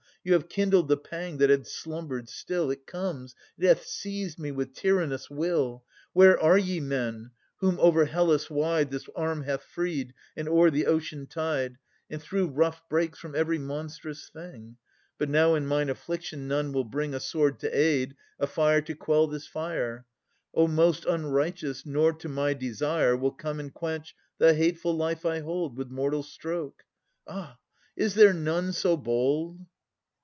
[0.23, 2.69] You have kindled the pang that had slumbered still.
[2.69, 5.83] It comes, it hath seized me with tyrannous will!
[6.13, 10.85] Where are ye, men, whom over Hellas wide This arm hath freed, and o'er the
[10.85, 14.77] ocean tide, And through rough brakes, from every monstrous thing?
[15.19, 18.93] Yet now in mine affliction none will bring A sword to aid, a fire to
[18.93, 20.05] quell this fire,
[20.53, 21.83] O most unrighteous!
[21.83, 26.21] nor to my desire Will come and quench the hateful life I hold With mortal
[26.21, 26.83] stroke!
[27.27, 27.57] Ah!
[27.97, 29.65] is there none so bold?